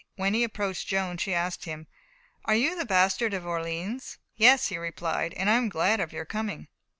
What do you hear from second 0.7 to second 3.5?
Joan, she asked him: "Are you the bastard of